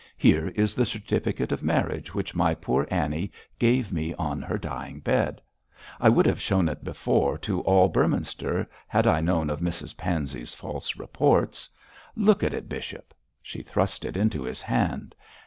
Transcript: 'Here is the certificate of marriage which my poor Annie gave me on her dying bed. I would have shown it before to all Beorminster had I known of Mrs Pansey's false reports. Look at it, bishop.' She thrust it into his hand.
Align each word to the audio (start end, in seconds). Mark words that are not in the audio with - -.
'Here 0.17 0.47
is 0.55 0.73
the 0.73 0.83
certificate 0.83 1.51
of 1.51 1.61
marriage 1.61 2.11
which 2.15 2.33
my 2.33 2.55
poor 2.55 2.87
Annie 2.89 3.31
gave 3.59 3.91
me 3.93 4.15
on 4.15 4.41
her 4.41 4.57
dying 4.57 4.99
bed. 4.99 5.39
I 5.99 6.09
would 6.09 6.25
have 6.25 6.41
shown 6.41 6.67
it 6.69 6.83
before 6.83 7.37
to 7.37 7.61
all 7.61 7.87
Beorminster 7.87 8.65
had 8.87 9.05
I 9.05 9.21
known 9.21 9.51
of 9.51 9.59
Mrs 9.59 9.95
Pansey's 9.95 10.55
false 10.55 10.95
reports. 10.97 11.69
Look 12.15 12.41
at 12.41 12.55
it, 12.55 12.67
bishop.' 12.67 13.13
She 13.43 13.61
thrust 13.61 14.03
it 14.03 14.17
into 14.17 14.41
his 14.41 14.63
hand. 14.63 15.13